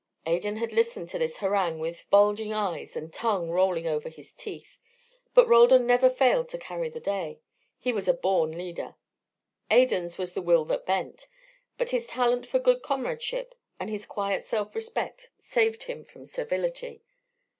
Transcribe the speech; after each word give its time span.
Adan 0.25 0.57
had 0.57 0.73
listened 0.73 1.07
to 1.09 1.19
this 1.19 1.37
harangue 1.37 1.77
with 1.77 2.09
bulging 2.09 2.51
eyes 2.51 2.95
and 2.97 3.13
tongue 3.13 3.51
rolling 3.51 3.85
over 3.85 4.09
his 4.09 4.33
teeth. 4.33 4.79
But 5.35 5.47
Roldan 5.47 5.85
never 5.85 6.09
failed 6.09 6.49
to 6.49 6.57
carry 6.57 6.89
the 6.89 6.99
day. 6.99 7.39
He 7.77 7.93
was 7.93 8.07
a 8.07 8.13
born 8.15 8.49
leader. 8.57 8.95
Adan's 9.69 10.17
was 10.17 10.33
the 10.33 10.41
will 10.41 10.65
that 10.65 10.87
bent; 10.87 11.27
but 11.77 11.91
his 11.91 12.07
talent 12.07 12.47
for 12.47 12.57
good 12.57 12.81
comradeship 12.81 13.53
and 13.79 13.91
his 13.91 14.07
quiet 14.07 14.43
self 14.43 14.73
respect 14.73 15.29
saved 15.39 15.83
him 15.83 16.03
from 16.03 16.25
servility. 16.25 17.03